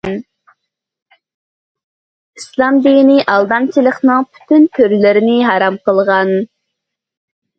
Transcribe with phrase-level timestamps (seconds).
[2.39, 6.33] ئىسلام دىنى ئالدامچىلىقنىڭ پۈتۈن تۈرلىرىنى ھارام قىلغان.